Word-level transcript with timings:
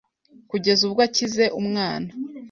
kugeza 0.49 0.81
ubwo 0.87 0.99
akize 1.07 1.45
umwana 1.59 2.09